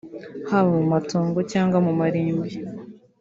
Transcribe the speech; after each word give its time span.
haba 0.49 0.69
mu 0.77 0.83
matongo 0.93 1.39
cyangwa 1.51 1.77
mu 1.85 1.91
marimbi 1.99 2.51